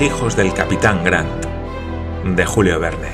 Hijos 0.00 0.36
del 0.36 0.54
capitán 0.54 1.02
Grant, 1.02 1.44
de 2.24 2.46
Julio 2.46 2.78
Verne. 2.78 3.08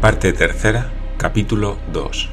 Parte 0.00 0.32
tercera, 0.32 0.90
capítulo 1.16 1.78
2. 1.92 2.28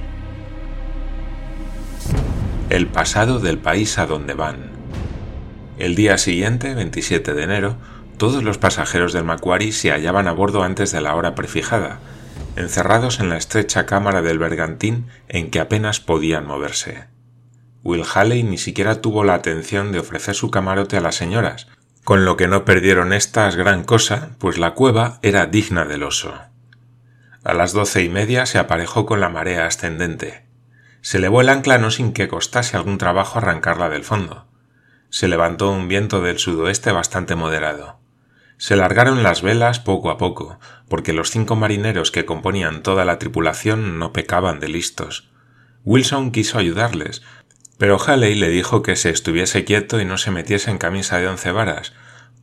El 2.72 2.88
pasado 2.88 3.40
del 3.40 3.60
país 3.60 4.00
a 4.00 4.08
donde 4.08 4.34
van. 4.34 4.72
El 5.78 5.94
día 5.94 6.18
siguiente, 6.18 6.74
27 6.74 7.36
de 7.36 7.44
enero, 7.44 7.76
todos 8.18 8.42
los 8.42 8.58
pasajeros 8.58 9.14
del 9.14 9.24
Macquarie 9.24 9.72
se 9.72 9.92
hallaban 9.92 10.28
a 10.28 10.32
bordo 10.32 10.64
antes 10.64 10.92
de 10.92 11.02
la 11.02 11.14
hora 11.14 11.36
prefijada, 11.36 12.00
encerrados 12.56 13.20
en 13.20 13.30
la 13.30 13.38
estrecha 13.38 13.86
cámara 13.86 14.24
del 14.24 14.40
bergantín 14.40 15.06
en 15.28 15.52
que 15.52 15.60
apenas 15.60 16.00
podían 16.00 16.48
moverse. 16.48 17.19
Will 17.84 18.04
Halley 18.14 18.44
ni 18.44 18.58
siquiera 18.58 19.02
tuvo 19.02 19.24
la 19.24 19.36
atención 19.36 19.92
de 19.92 20.00
ofrecer 20.00 20.36
su 20.36 20.52
camarote 20.52 20.98
a 20.98 21.02
las 21.02 21.16
señoras, 21.16 21.68
con 22.04 22.26
lo 22.26 22.38
que 22.38 22.48
no 22.48 22.66
perdieron 22.66 23.14
estas 23.14 23.56
gran 23.56 23.84
cosa, 23.84 24.32
pues 24.40 24.58
la 24.58 24.74
cueva 24.74 25.20
era 25.22 25.46
digna 25.46 25.86
del 25.86 26.04
oso. 26.04 26.34
A 27.44 27.54
las 27.54 27.72
doce 27.72 28.04
y 28.04 28.10
media 28.10 28.46
se 28.46 28.60
aparejó 28.60 29.06
con 29.06 29.22
la 29.22 29.30
marea 29.30 29.66
ascendente. 29.66 30.46
Se 31.02 31.18
elevó 31.18 31.42
el 31.42 31.50
ancla 31.50 31.78
no 31.78 31.90
sin 31.92 32.12
que 32.12 32.28
costase 32.28 32.76
algún 32.76 32.98
trabajo 32.98 33.38
arrancarla 33.38 33.90
del 33.90 34.04
fondo. 34.04 34.48
Se 35.10 35.28
levantó 35.28 35.72
un 35.72 35.88
viento 35.88 36.22
del 36.22 36.38
sudoeste 36.38 36.92
bastante 36.92 37.36
moderado. 37.36 38.00
Se 38.58 38.76
largaron 38.76 39.24
las 39.24 39.42
velas 39.42 39.80
poco 39.80 40.12
a 40.12 40.18
poco, 40.18 40.60
porque 40.90 41.14
los 41.14 41.32
cinco 41.32 41.56
marineros 41.56 42.12
que 42.12 42.26
componían 42.26 42.84
toda 42.84 43.06
la 43.06 43.18
tripulación 43.18 43.98
no 44.00 44.12
pecaban 44.12 44.60
de 44.60 44.68
listos. 44.68 45.30
Wilson 45.86 46.32
quiso 46.32 46.58
ayudarles, 46.58 47.24
pero 47.80 47.98
Halley 47.98 48.36
le 48.36 48.50
dijo 48.50 48.84
que 48.84 48.98
se 48.98 49.10
estuviese 49.10 49.64
quieto 49.64 50.02
y 50.02 50.06
no 50.06 50.18
se 50.18 50.32
metiese 50.32 50.70
en 50.70 50.78
camisa 50.78 51.18
de 51.18 51.30
once 51.30 51.52
varas, 51.54 51.94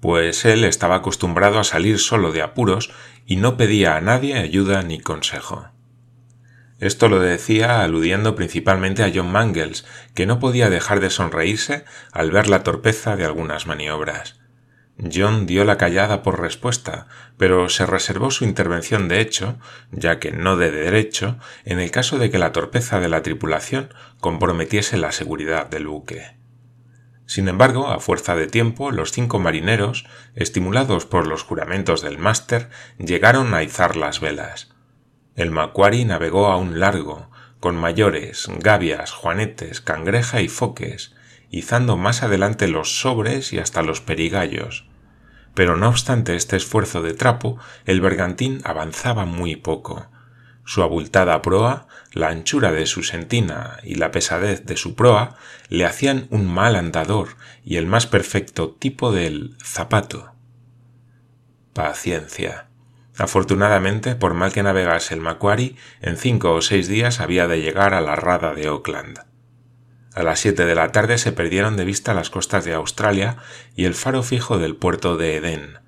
pues 0.01 0.47
él 0.47 0.65
estaba 0.65 0.97
acostumbrado 0.97 1.59
a 1.59 1.65
salir 1.65 1.99
solo 1.99 2.33
de 2.33 2.41
apuros 2.41 2.91
y 3.27 3.37
no 3.37 3.59
pedía 3.59 3.97
a 3.97 4.01
nadie 4.01 4.39
ayuda 4.39 4.83
ni 4.83 4.99
consejo. 4.99 5.69
Esto 6.81 7.11
lo 7.11 7.21
decía 7.21 7.83
aludiendo 7.83 8.35
principalmente 8.35 9.03
a 9.03 9.13
John 9.15 9.31
Mangles, 9.31 9.85
que 10.15 10.25
no 10.25 10.41
podía 10.41 10.71
dejar 10.71 11.01
de 11.01 11.11
sonreírse 11.11 11.85
al 12.13 12.31
ver 12.31 12.49
la 12.49 12.63
torpeza 12.63 13.15
de 13.15 13.27
algunas 13.27 13.67
maniobras. 13.67 14.36
John 14.99 15.47
dio 15.47 15.65
la 15.65 15.77
callada 15.77 16.23
por 16.23 16.41
respuesta, 16.41 17.07
pero 17.37 17.69
se 17.69 17.85
reservó 17.85 18.31
su 18.31 18.45
intervención 18.45 19.09
de 19.09 19.21
hecho, 19.21 19.59
ya 19.93 20.19
que 20.19 20.33
no 20.33 20.57
de 20.57 20.71
derecho, 20.71 21.39
en 21.65 21.81
el 21.81 21.91
caso 21.91 22.19
de 22.19 22.31
que 22.31 22.39
la 22.39 22.53
torpeza 22.53 22.99
de 22.99 23.09
la 23.09 23.23
tripulación 23.23 23.93
comprometiese 24.21 24.97
la 24.97 25.13
seguridad 25.13 25.67
del 25.67 25.87
buque. 25.87 26.37
Sin 27.27 27.49
embargo, 27.49 27.89
a 27.89 27.99
fuerza 27.99 28.37
de 28.37 28.47
tiempo, 28.47 28.93
los 28.93 29.13
cinco 29.13 29.39
marineros, 29.39 30.07
estimulados 30.35 31.07
por 31.07 31.27
los 31.27 31.43
juramentos 31.43 32.01
del 32.01 32.19
máster, 32.19 32.71
llegaron 32.99 33.53
a 33.53 33.65
izar 33.65 33.97
las 33.97 34.21
velas. 34.21 34.73
El 35.35 35.51
Macquarie 35.51 36.05
navegó 36.05 36.47
a 36.47 36.57
un 36.57 36.79
largo, 36.79 37.31
con 37.59 37.77
mayores, 37.77 38.49
gavias, 38.61 39.11
juanetes, 39.11 39.81
cangreja 39.81 40.41
y 40.41 40.49
foques, 40.49 41.16
izando 41.51 41.97
más 41.97 42.23
adelante 42.23 42.69
los 42.69 43.01
sobres 43.01 43.53
y 43.53 43.59
hasta 43.59 43.83
los 43.83 44.01
perigallos. 44.01 44.87
Pero 45.55 45.77
no 45.77 45.89
obstante 45.89 46.37
este 46.37 46.57
esfuerzo 46.57 47.03
de 47.03 47.15
trapo, 47.15 47.59
el 47.85 48.01
bergantín 48.01 48.61
avanzaba 48.65 49.25
muy 49.25 49.57
poco. 49.57 50.07
Su 50.65 50.83
abultada 50.83 51.41
proa, 51.43 51.87
la 52.13 52.29
anchura 52.29 52.73
de 52.73 52.87
su 52.87 53.03
sentina 53.03 53.79
y 53.83 53.95
la 53.95 54.11
pesadez 54.11 54.67
de 54.67 54.77
su 54.77 54.95
proa 54.95 55.37
le 55.69 55.87
hacían 55.87 56.27
un 56.31 56.47
mal 56.47 56.77
andador 56.77 57.37
y 57.65 57.77
el 57.77 57.87
más 57.87 58.07
perfecto 58.07 58.71
tipo 58.71 59.13
del 59.13 59.57
zapato. 59.63 60.33
Paciencia. 61.73 62.67
Afortunadamente, 63.17 64.15
por 64.15 64.35
mal 64.35 64.53
que 64.53 64.63
navegase 64.63 65.15
el 65.15 65.21
Macquarie, 65.21 65.77
en 66.03 66.17
cinco 66.17 66.53
o 66.53 66.61
seis 66.61 66.89
días 66.89 67.21
había 67.21 67.49
de 67.49 67.63
llegar 67.63 67.95
a 67.95 68.01
la 68.01 68.17
rada 68.17 68.53
de 68.53 68.69
Oakland. 68.69 69.21
A 70.17 70.23
las 70.23 70.41
siete 70.41 70.65
de 70.65 70.75
la 70.75 70.93
tarde 70.93 71.19
se 71.19 71.31
perdieron 71.31 71.77
de 71.77 71.85
vista 71.85 72.15
las 72.15 72.31
costas 72.31 72.65
de 72.65 72.73
Australia 72.73 73.37
y 73.77 73.85
el 73.85 73.93
faro 73.93 74.23
fijo 74.23 74.57
del 74.57 74.75
puerto 74.75 75.19
de 75.19 75.37
Edén. 75.37 75.81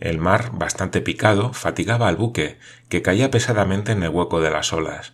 El 0.00 0.16
mar, 0.16 0.52
bastante 0.54 1.02
picado, 1.02 1.52
fatigaba 1.52 2.08
al 2.08 2.16
buque, 2.16 2.58
que 2.88 3.02
caía 3.02 3.30
pesadamente 3.30 3.92
en 3.92 4.02
el 4.02 4.08
hueco 4.08 4.40
de 4.40 4.50
las 4.50 4.72
olas. 4.72 5.12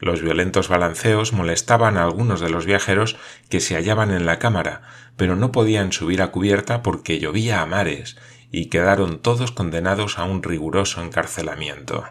Los 0.00 0.20
violentos 0.20 0.68
balanceos 0.68 1.32
molestaban 1.32 1.96
a 1.96 2.04
algunos 2.04 2.42
de 2.42 2.50
los 2.50 2.66
viajeros 2.66 3.16
que 3.48 3.60
se 3.60 3.74
hallaban 3.74 4.10
en 4.10 4.26
la 4.26 4.38
cámara, 4.38 4.82
pero 5.16 5.34
no 5.34 5.50
podían 5.50 5.90
subir 5.90 6.20
a 6.20 6.30
cubierta 6.30 6.82
porque 6.82 7.18
llovía 7.18 7.62
a 7.62 7.66
mares, 7.66 8.18
y 8.52 8.66
quedaron 8.66 9.18
todos 9.20 9.50
condenados 9.50 10.18
a 10.18 10.24
un 10.24 10.42
riguroso 10.42 11.02
encarcelamiento. 11.02 12.04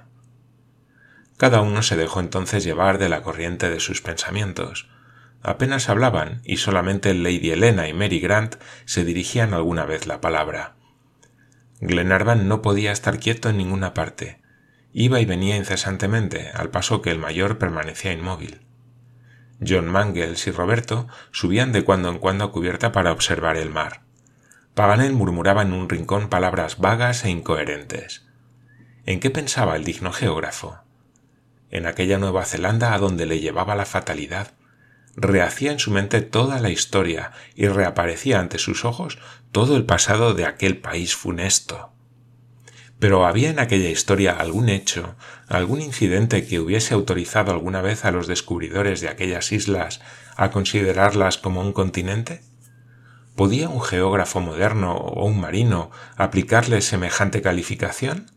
Cada 1.37 1.61
uno 1.61 1.83
se 1.83 1.97
dejó 1.97 2.19
entonces 2.19 2.63
llevar 2.63 2.97
de 2.97 3.09
la 3.09 3.21
corriente 3.21 3.69
de 3.69 3.79
sus 3.79 4.01
pensamientos. 4.01 4.89
Apenas 5.43 5.89
hablaban 5.89 6.41
y 6.43 6.57
solamente 6.57 7.13
Lady 7.13 7.51
Helena 7.51 7.87
y 7.87 7.93
Mary 7.93 8.19
Grant 8.19 8.55
se 8.85 9.05
dirigían 9.05 9.53
alguna 9.53 9.85
vez 9.85 10.07
la 10.07 10.19
palabra. 10.19 10.75
Glenarvan 11.79 12.47
no 12.47 12.61
podía 12.61 12.91
estar 12.91 13.19
quieto 13.19 13.49
en 13.49 13.57
ninguna 13.57 13.93
parte. 13.93 14.41
Iba 14.93 15.19
y 15.19 15.25
venía 15.25 15.57
incesantemente, 15.57 16.49
al 16.53 16.69
paso 16.69 17.01
que 17.01 17.11
el 17.11 17.19
mayor 17.19 17.59
permanecía 17.59 18.13
inmóvil. 18.13 18.61
John 19.65 19.87
Mangles 19.87 20.47
y 20.47 20.51
Roberto 20.51 21.07
subían 21.31 21.71
de 21.71 21.83
cuando 21.83 22.09
en 22.09 22.19
cuando 22.19 22.45
a 22.45 22.51
cubierta 22.51 22.91
para 22.91 23.11
observar 23.11 23.57
el 23.57 23.69
mar. 23.69 24.01
Paganel 24.73 25.13
murmuraba 25.13 25.63
en 25.63 25.73
un 25.73 25.89
rincón 25.89 26.29
palabras 26.29 26.77
vagas 26.77 27.25
e 27.25 27.29
incoherentes. 27.29 28.27
¿En 29.05 29.19
qué 29.19 29.29
pensaba 29.29 29.75
el 29.75 29.83
digno 29.83 30.11
geógrafo? 30.11 30.79
En 31.71 31.85
aquella 31.85 32.17
Nueva 32.17 32.45
Zelanda 32.45 32.93
a 32.93 32.99
donde 32.99 33.25
le 33.25 33.39
llevaba 33.39 33.75
la 33.75 33.85
fatalidad, 33.85 34.53
rehacía 35.17 35.71
en 35.71 35.79
su 35.79 35.91
mente 35.91 36.21
toda 36.21 36.59
la 36.59 36.69
historia 36.69 37.31
y 37.55 37.67
reaparecía 37.67 38.39
ante 38.39 38.59
sus 38.59 38.85
ojos 38.85 39.17
todo 39.51 39.75
el 39.75 39.83
pasado 39.83 40.35
de 40.35 40.45
aquel 40.45 40.77
país 40.77 41.15
funesto. 41.15 41.91
Pero 42.99 43.25
había 43.25 43.49
en 43.49 43.59
aquella 43.59 43.89
historia 43.89 44.33
algún 44.33 44.69
hecho, 44.69 45.15
algún 45.47 45.81
incidente 45.81 46.45
que 46.45 46.59
hubiese 46.59 46.93
autorizado 46.93 47.51
alguna 47.51 47.81
vez 47.81 48.05
a 48.05 48.11
los 48.11 48.27
descubridores 48.27 49.01
de 49.01 49.09
aquellas 49.09 49.51
islas 49.51 50.01
a 50.35 50.51
considerarlas 50.51 51.37
como 51.37 51.61
un 51.61 51.73
continente? 51.73 52.41
¿Podía 53.35 53.69
un 53.69 53.81
geógrafo 53.81 54.39
moderno 54.39 54.95
o 54.95 55.25
un 55.25 55.39
marino 55.39 55.91
aplicarle 56.15 56.81
semejante 56.81 57.41
calificación? 57.41 58.31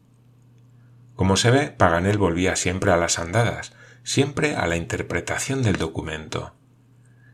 Como 1.14 1.36
se 1.36 1.50
ve, 1.50 1.68
Paganel 1.68 2.16
volvía 2.16 2.56
siempre 2.56 2.90
a 2.92 2.96
las 2.96 3.18
andadas, 3.18 3.72
siempre 4.02 4.56
a 4.56 4.66
la 4.66 4.76
interpretación 4.76 5.62
del 5.62 5.76
documento. 5.76 6.54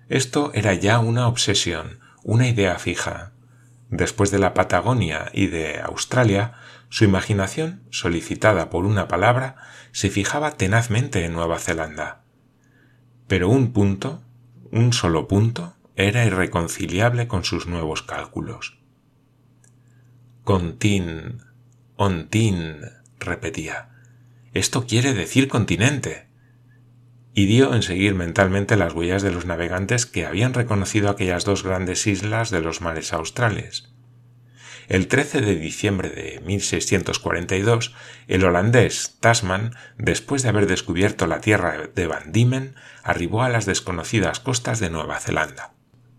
Esto 0.09 0.53
era 0.55 0.75
ya 0.75 1.01
una 1.01 1.27
obsesión, 1.27 1.99
una 2.23 2.49
idea 2.49 2.79
fija. 2.79 3.33
Después 3.91 4.31
de 4.31 4.39
la 4.39 4.55
Patagonia 4.55 5.31
y 5.33 5.49
de 5.49 5.81
Australia, 5.81 6.55
su 6.89 7.05
imaginación, 7.05 7.83
solicitada 7.91 8.71
por 8.71 8.85
una 8.85 9.09
palabra, 9.09 9.57
se 9.91 10.11
fijaba 10.11 10.53
tenazmente 10.53 11.25
en 11.25 11.33
Nueva 11.33 11.59
Zelanda. 11.59 12.23
Pero 13.27 13.49
un 13.49 13.73
punto, 13.73 14.23
un 14.71 14.93
solo 14.93 15.27
punto, 15.27 15.75
era 15.97 16.25
irreconciliable 16.25 17.27
con 17.27 17.45
sus 17.45 17.67
nuevos 17.67 18.03
cálculos. 18.03 18.79
Contin, 20.45 21.43
ontin, 21.97 22.77
repetía. 23.19 23.89
Esto 24.53 24.87
quiere 24.87 25.15
decir 25.15 25.49
continente 25.49 26.29
y 27.37 27.45
dio 27.45 27.75
en 27.75 27.83
seguir 27.83 28.15
mentalmente 28.15 28.77
las 28.77 28.95
huellas 28.95 29.21
de 29.23 29.31
los 29.31 29.45
navegantes 29.45 30.07
que 30.07 30.25
habían 30.25 30.55
reconocido 30.55 31.11
aquellas 31.11 31.45
dos 31.45 31.65
grandes 31.65 32.07
islas 32.07 32.51
de 32.51 32.63
los 32.63 32.81
mares 32.81 33.13
australes. 33.13 33.91
El 34.89 35.07
13 35.07 35.43
de 35.43 35.57
diciembre 35.57 36.09
de 36.09 36.41
1642, 36.41 37.95
el 38.27 38.43
holandés 38.43 39.19
Tasman, 39.21 39.75
después 39.99 40.43
de 40.43 40.49
haber 40.49 40.67
descubierto 40.67 41.27
la 41.27 41.43
tierra 41.43 41.91
de 41.95 42.07
Van 42.07 42.33
Diemen, 42.33 42.75
arribó 43.03 43.43
a 43.43 43.51
las 43.51 43.67
desconocidas 43.67 44.41
costas 44.41 44.81
de 44.81 44.89
Nueva 44.89 45.21
Zelanda. 45.21 45.75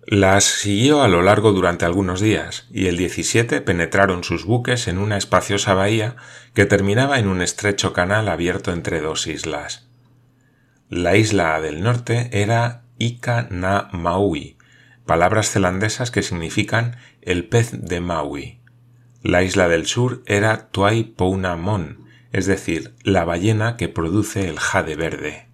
Las 0.05 0.43
siguió 0.43 1.01
a 1.01 1.07
lo 1.07 1.23
largo 1.23 1.51
durante 1.51 1.85
algunos 1.85 2.21
días, 2.21 2.67
y 2.71 2.85
el 2.85 2.95
17 2.95 3.61
penetraron 3.61 4.23
sus 4.23 4.45
buques 4.45 4.87
en 4.87 4.99
una 4.99 5.17
espaciosa 5.17 5.73
bahía 5.73 6.15
que 6.53 6.67
terminaba 6.67 7.17
en 7.17 7.27
un 7.27 7.41
estrecho 7.41 7.91
canal 7.91 8.29
abierto 8.29 8.71
entre 8.71 9.01
dos 9.01 9.25
islas. 9.25 9.86
La 10.89 11.17
isla 11.17 11.59
del 11.59 11.83
norte 11.83 12.29
era 12.31 12.83
Ika 12.97 13.47
na 13.51 13.89
Maui, 13.91 14.57
palabras 15.05 15.51
zelandesas 15.51 16.11
que 16.11 16.23
significan 16.23 16.95
el 17.21 17.45
pez 17.45 17.71
de 17.73 17.99
Maui. 17.99 18.59
La 19.21 19.43
isla 19.43 19.67
del 19.67 19.85
sur 19.85 20.23
era 20.27 20.69
Tuai 20.69 21.03
Pouna 21.03 21.57
Mon, 21.57 22.07
es 22.31 22.45
decir, 22.45 22.93
la 23.03 23.25
ballena 23.25 23.75
que 23.75 23.89
produce 23.89 24.47
el 24.47 24.59
jade 24.59 24.95
verde. 24.95 25.47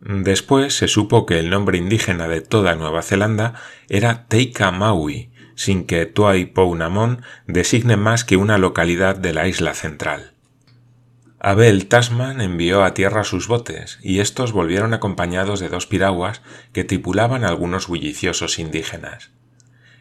Después 0.00 0.74
se 0.74 0.88
supo 0.88 1.24
que 1.24 1.38
el 1.38 1.50
nombre 1.50 1.78
indígena 1.78 2.26
de 2.26 2.40
toda 2.40 2.74
Nueva 2.74 3.02
Zelanda 3.02 3.54
era 3.88 4.26
Teika 4.26 4.72
Maui, 4.72 5.30
sin 5.54 5.84
que 5.84 6.06
Tuai 6.06 6.46
Pounamon 6.46 7.22
designe 7.46 7.96
más 7.96 8.24
que 8.24 8.36
una 8.36 8.58
localidad 8.58 9.14
de 9.14 9.34
la 9.34 9.46
isla 9.46 9.74
central. 9.74 10.32
Abel 11.42 11.86
Tasman 11.86 12.42
envió 12.42 12.84
a 12.84 12.92
tierra 12.92 13.24
sus 13.24 13.48
botes, 13.48 13.98
y 14.02 14.20
estos 14.20 14.52
volvieron 14.52 14.92
acompañados 14.92 15.58
de 15.58 15.70
dos 15.70 15.86
piraguas 15.86 16.42
que 16.74 16.84
tripulaban 16.84 17.44
algunos 17.44 17.88
bulliciosos 17.88 18.58
indígenas. 18.58 19.30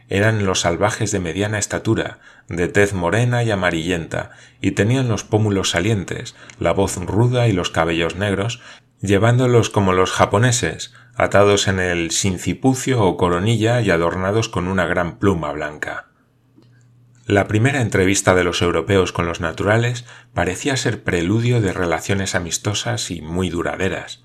Eran 0.10 0.46
los 0.46 0.60
salvajes 0.60 1.14
de 1.14 1.22
mediana 1.22 1.58
estatura, 1.58 2.20
de 2.50 2.68
tez 2.68 2.94
morena 2.94 3.42
y 3.46 3.52
amarillenta, 3.52 4.32
y 4.60 4.72
tenían 4.72 5.08
los 5.08 5.24
pómulos 5.24 5.70
salientes, 5.70 6.36
la 6.60 6.74
voz 6.74 6.98
ruda 6.98 7.48
y 7.48 7.54
los 7.54 7.70
cabellos 7.70 8.18
negros, 8.18 8.62
llevándolos 9.00 9.70
como 9.70 9.94
los 9.94 10.12
japoneses, 10.12 10.94
atados 11.16 11.70
en 11.70 11.80
el 11.80 12.12
sincipucio 12.12 13.02
o 13.02 13.16
coronilla 13.16 13.80
y 13.80 13.92
adornados 13.92 14.50
con 14.50 14.68
una 14.68 14.86
gran 14.88 15.20
pluma 15.20 15.54
blanca. 15.54 16.09
La 17.30 17.48
primera 17.48 17.82
entrevista 17.82 18.34
de 18.34 18.44
los 18.44 18.64
europeos 18.64 19.12
con 19.12 19.28
los 19.28 19.40
naturales 19.40 20.04
parecía 20.34 20.76
ser 20.78 21.04
preludio 21.04 21.62
de 21.62 21.72
relaciones 21.72 22.34
amistosas 22.34 23.12
y 23.12 23.22
muy 23.22 23.52
duraderas, 23.52 24.24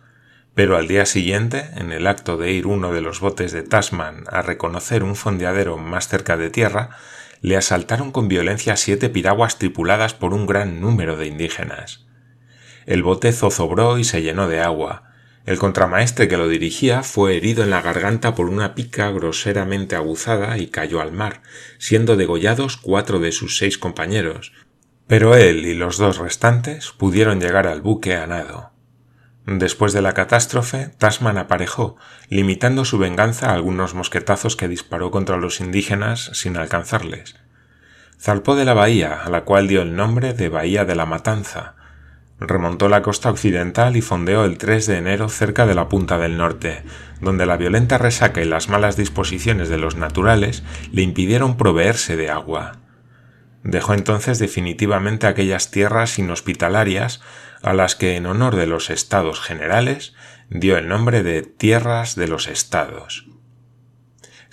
pero 0.54 0.78
al 0.78 0.88
día 0.88 1.04
siguiente, 1.04 1.68
en 1.76 1.92
el 1.92 2.06
acto 2.06 2.38
de 2.38 2.52
ir 2.52 2.66
uno 2.66 2.94
de 2.94 3.02
los 3.02 3.20
botes 3.20 3.52
de 3.52 3.62
Tasman 3.62 4.24
a 4.28 4.40
reconocer 4.40 5.02
un 5.04 5.16
fondeadero 5.16 5.76
más 5.76 6.08
cerca 6.08 6.38
de 6.38 6.48
tierra, 6.48 6.96
le 7.42 7.58
asaltaron 7.58 8.10
con 8.10 8.26
violencia 8.26 8.74
siete 8.78 9.10
piraguas 9.10 9.58
tripuladas 9.58 10.14
por 10.14 10.32
un 10.32 10.46
gran 10.46 10.80
número 10.80 11.18
de 11.18 11.26
indígenas. 11.26 12.06
El 12.86 13.02
bote 13.02 13.34
zozobró 13.34 13.98
y 13.98 14.04
se 14.04 14.22
llenó 14.22 14.48
de 14.48 14.62
agua. 14.62 15.12
El 15.46 15.58
contramaestre 15.58 16.26
que 16.26 16.38
lo 16.38 16.48
dirigía 16.48 17.02
fue 17.02 17.36
herido 17.36 17.62
en 17.62 17.70
la 17.70 17.82
garganta 17.82 18.34
por 18.34 18.48
una 18.48 18.74
pica 18.74 19.10
groseramente 19.10 19.94
aguzada 19.94 20.56
y 20.56 20.68
cayó 20.68 21.02
al 21.02 21.12
mar, 21.12 21.42
siendo 21.78 22.16
degollados 22.16 22.78
cuatro 22.78 23.18
de 23.18 23.30
sus 23.30 23.58
seis 23.58 23.76
compañeros, 23.76 24.52
pero 25.06 25.36
él 25.36 25.66
y 25.66 25.74
los 25.74 25.98
dos 25.98 26.16
restantes 26.16 26.92
pudieron 26.92 27.40
llegar 27.40 27.66
al 27.66 27.82
buque 27.82 28.16
a 28.16 28.26
nado. 28.26 28.70
Después 29.46 29.92
de 29.92 30.00
la 30.00 30.14
catástrofe, 30.14 30.88
Tasman 30.96 31.36
aparejó, 31.36 31.96
limitando 32.30 32.86
su 32.86 32.96
venganza 32.96 33.50
a 33.50 33.54
algunos 33.54 33.92
mosquetazos 33.92 34.56
que 34.56 34.68
disparó 34.68 35.10
contra 35.10 35.36
los 35.36 35.60
indígenas 35.60 36.30
sin 36.32 36.56
alcanzarles. 36.56 37.36
Zarpó 38.18 38.56
de 38.56 38.64
la 38.64 38.72
bahía, 38.72 39.20
a 39.22 39.28
la 39.28 39.44
cual 39.44 39.68
dio 39.68 39.82
el 39.82 39.94
nombre 39.94 40.32
de 40.32 40.48
Bahía 40.48 40.86
de 40.86 40.94
la 40.94 41.04
Matanza, 41.04 41.74
Remontó 42.40 42.88
la 42.88 43.02
costa 43.02 43.30
occidental 43.30 43.96
y 43.96 44.02
fondeó 44.02 44.44
el 44.44 44.58
3 44.58 44.86
de 44.86 44.98
enero 44.98 45.28
cerca 45.28 45.66
de 45.66 45.74
la 45.74 45.88
punta 45.88 46.18
del 46.18 46.36
norte, 46.36 46.82
donde 47.20 47.46
la 47.46 47.56
violenta 47.56 47.96
resaca 47.96 48.42
y 48.42 48.44
las 48.44 48.68
malas 48.68 48.96
disposiciones 48.96 49.68
de 49.68 49.78
los 49.78 49.96
naturales 49.96 50.64
le 50.92 51.02
impidieron 51.02 51.56
proveerse 51.56 52.16
de 52.16 52.30
agua. 52.30 52.78
Dejó 53.62 53.94
entonces 53.94 54.38
definitivamente 54.38 55.26
aquellas 55.26 55.70
tierras 55.70 56.18
inhospitalarias 56.18 57.22
a 57.62 57.72
las 57.72 57.94
que 57.94 58.16
en 58.16 58.26
honor 58.26 58.56
de 58.56 58.66
los 58.66 58.90
estados 58.90 59.40
generales 59.40 60.12
dio 60.50 60.76
el 60.76 60.88
nombre 60.88 61.22
de 61.22 61.42
tierras 61.42 62.14
de 62.14 62.28
los 62.28 62.46
estados. 62.46 63.26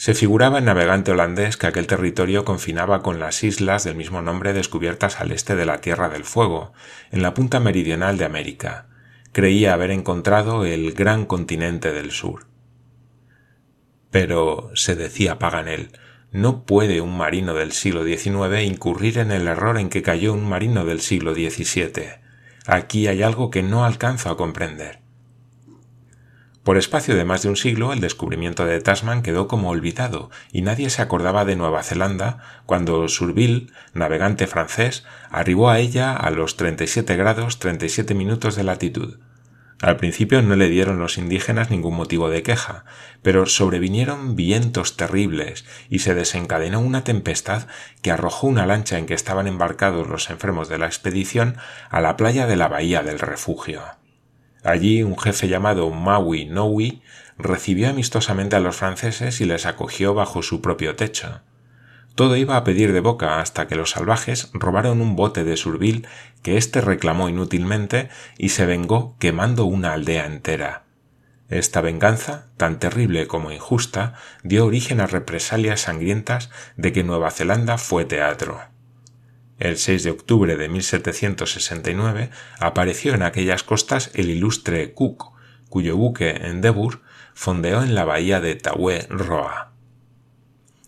Se 0.01 0.15
figuraba 0.15 0.57
el 0.57 0.65
navegante 0.65 1.11
holandés 1.11 1.57
que 1.57 1.67
aquel 1.67 1.85
territorio 1.85 2.43
confinaba 2.43 3.03
con 3.03 3.19
las 3.19 3.43
islas 3.43 3.83
del 3.83 3.93
mismo 3.93 4.23
nombre 4.23 4.51
descubiertas 4.51 5.21
al 5.21 5.31
este 5.31 5.55
de 5.55 5.67
la 5.67 5.79
Tierra 5.79 6.09
del 6.09 6.23
Fuego, 6.23 6.73
en 7.11 7.21
la 7.21 7.35
punta 7.35 7.59
meridional 7.59 8.17
de 8.17 8.25
América. 8.25 8.87
Creía 9.31 9.75
haber 9.75 9.91
encontrado 9.91 10.65
el 10.65 10.93
gran 10.93 11.27
continente 11.27 11.93
del 11.93 12.09
sur. 12.09 12.47
Pero, 14.09 14.71
se 14.73 14.95
decía 14.95 15.37
Paganel, 15.37 15.91
no 16.31 16.65
puede 16.65 16.99
un 16.99 17.15
marino 17.15 17.53
del 17.53 17.71
siglo 17.71 18.03
XIX 18.03 18.63
incurrir 18.63 19.19
en 19.19 19.31
el 19.31 19.47
error 19.47 19.77
en 19.77 19.89
que 19.89 20.01
cayó 20.01 20.33
un 20.33 20.49
marino 20.49 20.83
del 20.83 21.01
siglo 21.01 21.35
XVII. 21.35 22.07
Aquí 22.65 23.05
hay 23.05 23.21
algo 23.21 23.51
que 23.51 23.61
no 23.61 23.85
alcanzo 23.85 24.31
a 24.31 24.37
comprender. 24.37 25.00
Por 26.63 26.77
espacio 26.77 27.15
de 27.15 27.25
más 27.25 27.41
de 27.41 27.49
un 27.49 27.55
siglo, 27.55 27.91
el 27.91 28.01
descubrimiento 28.01 28.65
de 28.65 28.79
Tasman 28.79 29.23
quedó 29.23 29.47
como 29.47 29.71
olvidado 29.71 30.29
y 30.51 30.61
nadie 30.61 30.91
se 30.91 31.01
acordaba 31.01 31.43
de 31.43 31.55
Nueva 31.55 31.81
Zelanda 31.81 32.37
cuando 32.67 33.07
Surville, 33.07 33.71
navegante 33.95 34.45
francés, 34.45 35.03
arribó 35.31 35.71
a 35.71 35.79
ella 35.79 36.15
a 36.15 36.29
los 36.29 36.57
37 36.57 37.15
grados 37.15 37.57
37 37.57 38.13
minutos 38.13 38.55
de 38.55 38.63
latitud. 38.63 39.17
Al 39.81 39.97
principio 39.97 40.43
no 40.43 40.55
le 40.55 40.69
dieron 40.69 40.99
los 40.99 41.17
indígenas 41.17 41.71
ningún 41.71 41.95
motivo 41.95 42.29
de 42.29 42.43
queja, 42.43 42.85
pero 43.23 43.47
sobrevinieron 43.47 44.35
vientos 44.35 44.95
terribles 44.95 45.65
y 45.89 45.99
se 45.99 46.13
desencadenó 46.13 46.79
una 46.79 47.03
tempestad 47.03 47.63
que 48.03 48.11
arrojó 48.11 48.45
una 48.45 48.67
lancha 48.67 48.99
en 48.99 49.07
que 49.07 49.15
estaban 49.15 49.47
embarcados 49.47 50.07
los 50.07 50.29
enfermos 50.29 50.69
de 50.69 50.77
la 50.77 50.85
expedición 50.85 51.57
a 51.89 52.01
la 52.01 52.15
playa 52.17 52.45
de 52.45 52.57
la 52.57 52.67
bahía 52.67 53.01
del 53.01 53.17
refugio. 53.17 53.81
Allí 54.63 55.03
un 55.03 55.17
jefe 55.17 55.47
llamado 55.47 55.89
Maui 55.89 56.45
Noui 56.45 57.01
recibió 57.37 57.89
amistosamente 57.89 58.55
a 58.55 58.59
los 58.59 58.75
franceses 58.75 59.41
y 59.41 59.45
les 59.45 59.65
acogió 59.65 60.13
bajo 60.13 60.43
su 60.43 60.61
propio 60.61 60.95
techo. 60.95 61.41
Todo 62.15 62.35
iba 62.35 62.57
a 62.57 62.63
pedir 62.63 62.93
de 62.93 62.99
boca 62.99 63.39
hasta 63.39 63.67
que 63.67 63.75
los 63.75 63.91
salvajes 63.91 64.49
robaron 64.53 65.01
un 65.01 65.15
bote 65.15 65.43
de 65.43 65.57
Surville 65.57 66.07
que 66.43 66.57
éste 66.57 66.81
reclamó 66.81 67.29
inútilmente 67.29 68.09
y 68.37 68.49
se 68.49 68.65
vengó 68.65 69.15
quemando 69.17 69.65
una 69.65 69.93
aldea 69.93 70.25
entera. 70.25 70.83
Esta 71.49 71.81
venganza, 71.81 72.47
tan 72.57 72.79
terrible 72.79 73.27
como 73.27 73.51
injusta, 73.51 74.13
dio 74.43 74.65
origen 74.65 75.01
a 75.01 75.07
represalias 75.07 75.81
sangrientas 75.81 76.49
de 76.77 76.93
que 76.93 77.03
Nueva 77.03 77.31
Zelanda 77.31 77.77
fue 77.77 78.05
teatro. 78.05 78.70
El 79.61 79.77
6 79.77 80.03
de 80.03 80.09
octubre 80.09 80.57
de 80.57 80.69
1769 80.69 82.31
apareció 82.59 83.13
en 83.13 83.21
aquellas 83.21 83.61
costas 83.61 84.09
el 84.15 84.31
ilustre 84.31 84.95
Cook, 84.95 85.33
cuyo 85.69 85.95
buque 85.95 86.31
Endeavour 86.31 87.01
fondeó 87.35 87.83
en 87.83 87.93
la 87.93 88.03
bahía 88.03 88.41
de 88.41 88.55
Taue 88.55 89.05
Roa. 89.07 89.73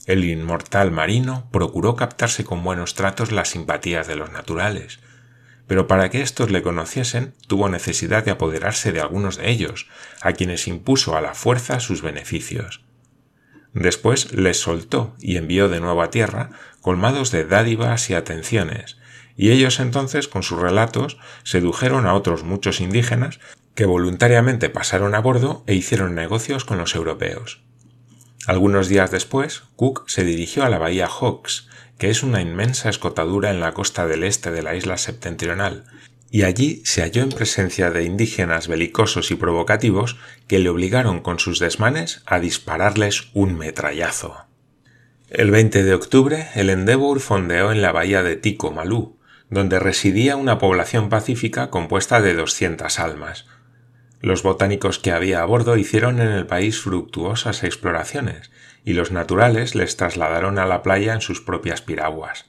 El 0.07 0.23
inmortal 0.23 0.89
marino 0.89 1.47
procuró 1.51 1.95
captarse 1.95 2.45
con 2.45 2.63
buenos 2.63 2.95
tratos 2.95 3.31
las 3.31 3.49
simpatías 3.49 4.07
de 4.07 4.15
los 4.15 4.31
naturales, 4.31 5.01
pero 5.67 5.85
para 5.85 6.09
que 6.09 6.23
éstos 6.23 6.49
le 6.49 6.63
conociesen 6.63 7.35
tuvo 7.47 7.69
necesidad 7.69 8.25
de 8.25 8.31
apoderarse 8.31 8.91
de 8.91 9.01
algunos 9.01 9.37
de 9.37 9.51
ellos, 9.51 9.87
a 10.19 10.33
quienes 10.33 10.67
impuso 10.67 11.15
a 11.15 11.21
la 11.21 11.35
fuerza 11.35 11.79
sus 11.79 12.01
beneficios. 12.01 12.83
Después 13.73 14.33
les 14.33 14.59
soltó 14.59 15.15
y 15.19 15.37
envió 15.37 15.67
de 15.67 15.79
nuevo 15.79 16.01
a 16.01 16.09
tierra, 16.09 16.51
colmados 16.81 17.31
de 17.31 17.45
dádivas 17.45 18.09
y 18.09 18.13
atenciones, 18.13 18.97
y 19.35 19.51
ellos 19.51 19.79
entonces 19.79 20.27
con 20.27 20.43
sus 20.43 20.59
relatos 20.59 21.17
sedujeron 21.43 22.05
a 22.05 22.13
otros 22.13 22.43
muchos 22.43 22.81
indígenas 22.81 23.39
que 23.75 23.85
voluntariamente 23.85 24.69
pasaron 24.69 25.15
a 25.15 25.19
bordo 25.19 25.63
e 25.65 25.73
hicieron 25.73 26.13
negocios 26.13 26.65
con 26.65 26.77
los 26.77 26.93
europeos. 26.93 27.63
Algunos 28.45 28.89
días 28.89 29.09
después, 29.09 29.63
Cook 29.75 30.03
se 30.07 30.23
dirigió 30.23 30.63
a 30.63 30.69
la 30.69 30.77
bahía 30.77 31.07
Hawks, 31.07 31.69
que 31.97 32.09
es 32.09 32.23
una 32.23 32.41
inmensa 32.41 32.89
escotadura 32.89 33.49
en 33.49 33.59
la 33.59 33.73
costa 33.73 34.05
del 34.05 34.23
este 34.23 34.51
de 34.51 34.61
la 34.61 34.75
isla 34.75 34.97
septentrional, 34.97 35.85
y 36.33 36.45
allí 36.45 36.81
se 36.83 37.03
halló 37.03 37.21
en 37.21 37.29
presencia 37.29 37.91
de 37.91 38.05
indígenas 38.05 38.67
belicosos 38.67 39.29
y 39.29 39.35
provocativos 39.35 40.17
que 40.47 40.57
le 40.57 40.69
obligaron 40.69 41.21
con 41.21 41.37
sus 41.37 41.59
desmanes 41.59 42.23
a 42.25 42.39
dispararles 42.39 43.29
un 43.35 43.55
metrallazo. 43.55 44.47
El 45.29 45.51
20 45.51 45.83
de 45.83 45.93
octubre, 45.93 46.47
el 46.55 46.71
Endeavour 46.71 47.19
fondeó 47.19 47.71
en 47.71 47.83
la 47.83 47.91
bahía 47.91 48.23
de 48.23 48.35
Tico 48.35 48.71
Malú, 48.71 49.19
donde 49.51 49.77
residía 49.77 50.35
una 50.35 50.57
población 50.57 51.09
pacífica 51.09 51.69
compuesta 51.69 52.19
de 52.19 52.33
doscientas 52.33 52.97
almas. 52.97 53.45
Los 54.19 54.41
botánicos 54.41 54.97
que 54.97 55.11
había 55.11 55.43
a 55.43 55.45
bordo 55.45 55.77
hicieron 55.77 56.19
en 56.19 56.29
el 56.29 56.47
país 56.47 56.79
fructuosas 56.79 57.63
exploraciones, 57.63 58.49
y 58.83 58.93
los 58.93 59.11
naturales 59.11 59.75
les 59.75 59.97
trasladaron 59.97 60.57
a 60.57 60.65
la 60.65 60.81
playa 60.81 61.13
en 61.13 61.21
sus 61.21 61.41
propias 61.41 61.83
piraguas. 61.83 62.47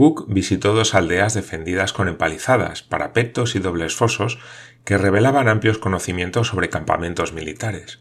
Cook 0.00 0.24
visitó 0.28 0.72
dos 0.72 0.94
aldeas 0.94 1.34
defendidas 1.34 1.92
con 1.92 2.08
empalizadas, 2.08 2.82
parapetos 2.82 3.54
y 3.54 3.58
dobles 3.58 3.94
fosos 3.94 4.38
que 4.82 4.96
revelaban 4.96 5.46
amplios 5.46 5.76
conocimientos 5.76 6.46
sobre 6.46 6.70
campamentos 6.70 7.34
militares. 7.34 8.00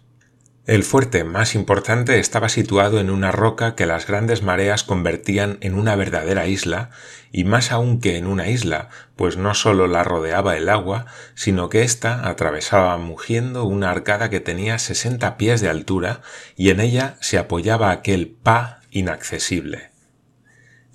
El 0.66 0.86
fuerte 0.86 1.26
más 1.26 1.56
importante 1.56 2.18
estaba 2.18 2.48
situado 2.48 3.02
en 3.02 3.10
una 3.10 3.34
roca 3.34 3.76
que 3.76 3.86
las 3.86 4.08
grandes 4.08 4.44
mareas 4.44 4.86
convertían 4.86 5.58
en 5.60 5.74
una 5.74 5.98
verdadera 5.98 6.48
isla, 6.48 6.90
y 7.34 7.44
más 7.44 7.74
aún 7.74 8.00
que 8.00 8.16
en 8.16 8.28
una 8.28 8.48
isla, 8.48 8.88
pues 9.18 9.36
no 9.36 9.54
sólo 9.54 9.86
la 9.88 10.06
rodeaba 10.06 10.56
el 10.56 10.70
agua, 10.70 11.06
sino 11.36 11.68
que 11.68 11.82
ésta 11.84 12.30
atravesaba 12.30 12.98
mugiendo 12.98 13.66
una 13.66 13.92
arcada 13.92 14.30
que 14.30 14.40
tenía 14.40 14.80
sesenta 14.80 15.36
pies 15.36 15.60
de 15.60 15.68
altura 15.68 16.22
y 16.56 16.70
en 16.70 16.80
ella 16.80 17.18
se 17.20 17.38
apoyaba 17.38 17.92
aquel 17.92 18.30
pa 18.42 18.80
inaccesible. 18.90 19.89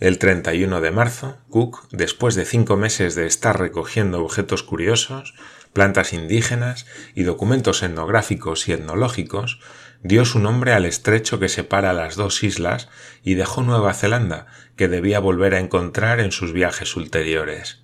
El 0.00 0.18
31 0.18 0.80
de 0.80 0.90
marzo, 0.90 1.38
Cook, 1.50 1.86
después 1.92 2.34
de 2.34 2.44
cinco 2.44 2.76
meses 2.76 3.14
de 3.14 3.26
estar 3.26 3.60
recogiendo 3.60 4.24
objetos 4.24 4.64
curiosos, 4.64 5.34
plantas 5.72 6.12
indígenas 6.12 6.86
y 7.14 7.22
documentos 7.22 7.82
etnográficos 7.84 8.68
y 8.68 8.72
etnológicos, 8.72 9.60
dio 10.02 10.24
su 10.24 10.40
nombre 10.40 10.72
al 10.72 10.84
estrecho 10.84 11.38
que 11.38 11.48
separa 11.48 11.92
las 11.92 12.16
dos 12.16 12.42
islas 12.42 12.88
y 13.22 13.34
dejó 13.34 13.62
Nueva 13.62 13.94
Zelanda, 13.94 14.46
que 14.74 14.88
debía 14.88 15.20
volver 15.20 15.54
a 15.54 15.60
encontrar 15.60 16.18
en 16.18 16.32
sus 16.32 16.52
viajes 16.52 16.96
ulteriores. 16.96 17.83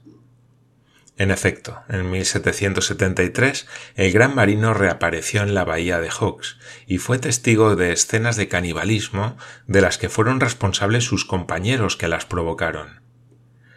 En 1.20 1.30
efecto, 1.30 1.82
en 1.90 2.10
1773 2.10 3.66
el 3.94 4.10
gran 4.10 4.34
marino 4.34 4.72
reapareció 4.72 5.42
en 5.42 5.52
la 5.52 5.66
bahía 5.66 6.00
de 6.00 6.08
Hawks 6.08 6.56
y 6.86 6.96
fue 6.96 7.18
testigo 7.18 7.76
de 7.76 7.92
escenas 7.92 8.36
de 8.36 8.48
canibalismo 8.48 9.36
de 9.66 9.82
las 9.82 9.98
que 9.98 10.08
fueron 10.08 10.40
responsables 10.40 11.04
sus 11.04 11.26
compañeros 11.26 11.98
que 11.98 12.08
las 12.08 12.24
provocaron. 12.24 13.02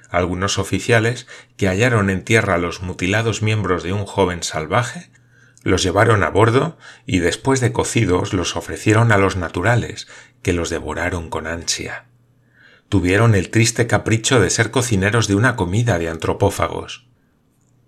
Algunos 0.09 0.57
oficiales, 0.57 1.27
que 1.57 1.67
hallaron 1.67 2.09
en 2.09 2.23
tierra 2.23 2.57
los 2.57 2.81
mutilados 2.81 3.41
miembros 3.41 3.83
de 3.83 3.91
un 3.91 4.05
joven 4.05 4.41
salvaje, 4.41 5.11
los 5.63 5.83
llevaron 5.83 6.23
a 6.23 6.29
bordo 6.29 6.77
y 7.05 7.19
después 7.19 7.59
de 7.59 7.73
cocidos 7.73 8.31
los 8.31 8.55
ofrecieron 8.55 9.11
a 9.11 9.17
los 9.17 9.35
naturales, 9.35 10.07
que 10.43 10.53
los 10.53 10.69
devoraron 10.69 11.29
con 11.29 11.47
ansia. 11.47 12.05
Tuvieron 12.87 13.35
el 13.35 13.49
triste 13.49 13.85
capricho 13.85 14.39
de 14.39 14.49
ser 14.49 14.71
cocineros 14.71 15.27
de 15.27 15.35
una 15.35 15.57
comida 15.57 15.99
de 15.99 16.07
antropófagos. 16.07 17.11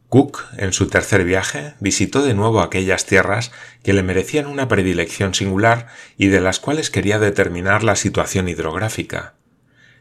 Cook, 0.09 0.43
en 0.57 0.71
su 0.71 0.87
tercer 0.87 1.23
viaje, 1.23 1.73
visitó 1.79 2.23
de 2.23 2.33
nuevo 2.33 2.61
aquellas 2.61 3.05
tierras 3.05 3.51
que 3.83 3.93
le 3.93 4.03
merecían 4.03 4.47
una 4.47 4.67
predilección 4.67 5.33
singular 5.33 5.87
y 6.17 6.27
de 6.27 6.41
las 6.41 6.59
cuales 6.59 6.89
quería 6.89 7.19
determinar 7.19 7.83
la 7.83 7.95
situación 7.95 8.47
hidrográfica. 8.47 9.35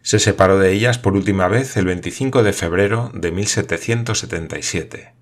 Se 0.03 0.19
separó 0.19 0.59
de 0.59 0.73
ellas 0.73 0.99
por 0.99 1.15
última 1.15 1.49
vez 1.49 1.77
el 1.77 1.87
25 1.87 2.43
de 2.43 2.53
febrero 2.53 3.11
de 3.15 3.31
1777. 3.33 5.15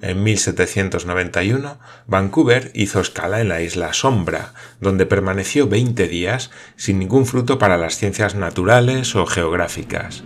En 0.00 0.22
1791, 0.22 1.80
Vancouver 2.06 2.70
hizo 2.74 3.00
escala 3.00 3.40
en 3.40 3.48
la 3.48 3.60
isla 3.62 3.92
Sombra, 3.92 4.54
donde 4.80 5.06
permaneció 5.06 5.66
20 5.66 6.06
días 6.06 6.52
sin 6.76 7.00
ningún 7.00 7.26
fruto 7.26 7.58
para 7.58 7.76
las 7.76 7.96
ciencias 7.96 8.36
naturales 8.36 9.16
o 9.16 9.26
geográficas. 9.26 10.22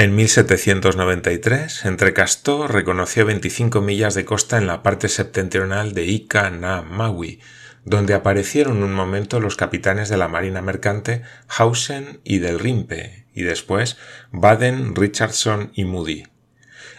En 0.00 0.14
1793, 0.14 1.84
Entrecastó 1.84 2.68
reconoció 2.68 3.26
25 3.26 3.80
millas 3.80 4.14
de 4.14 4.24
costa 4.24 4.56
en 4.56 4.68
la 4.68 4.84
parte 4.84 5.08
septentrional 5.08 5.92
de 5.92 6.04
Ika 6.04 6.50
na 6.50 6.82
Maui, 6.82 7.40
donde 7.84 8.14
aparecieron 8.14 8.84
un 8.84 8.94
momento 8.94 9.40
los 9.40 9.56
capitanes 9.56 10.08
de 10.08 10.16
la 10.16 10.28
marina 10.28 10.62
mercante 10.62 11.22
Hausen 11.48 12.20
y 12.22 12.38
del 12.38 12.60
Rimpe, 12.60 13.26
y 13.34 13.42
después 13.42 13.96
Baden, 14.30 14.94
Richardson 14.94 15.72
y 15.74 15.84
Moody. 15.84 16.28